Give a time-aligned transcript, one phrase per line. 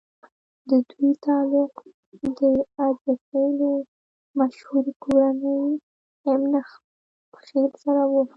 [0.69, 1.73] ددوي تعلق
[2.37, 2.39] د
[2.81, 3.71] عزيخېلو
[4.39, 5.61] مشهورې کورنۍ
[6.29, 6.61] اِمنه
[7.45, 8.21] خېل سره وو